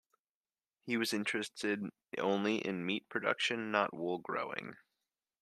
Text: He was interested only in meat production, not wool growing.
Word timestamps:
He 0.83 0.97
was 0.97 1.13
interested 1.13 1.83
only 2.17 2.55
in 2.57 2.87
meat 2.87 3.07
production, 3.07 3.69
not 3.69 3.93
wool 3.93 4.17
growing. 4.17 4.77